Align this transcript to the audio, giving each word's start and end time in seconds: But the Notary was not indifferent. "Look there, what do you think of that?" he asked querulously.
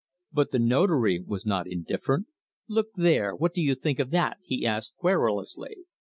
But 0.33 0.49
the 0.49 0.57
Notary 0.57 1.19
was 1.23 1.45
not 1.45 1.67
indifferent. 1.67 2.25
"Look 2.67 2.87
there, 2.95 3.35
what 3.35 3.53
do 3.53 3.61
you 3.61 3.75
think 3.75 3.99
of 3.99 4.09
that?" 4.09 4.37
he 4.41 4.65
asked 4.65 4.95
querulously. 4.97 5.81